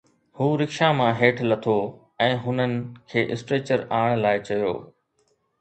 هو 0.37 0.45
رڪشا 0.61 0.87
مان 0.99 1.11
هيٺ 1.19 1.37
لٿو 1.49 1.75
۽ 2.29 2.31
هنن 2.47 2.75
کي 3.13 3.21
اسٽريچر 3.37 3.87
آڻڻ 3.99 4.21
لاءِ 4.25 4.45
چيو 4.49 4.73